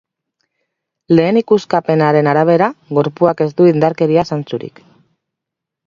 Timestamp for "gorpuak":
3.01-3.47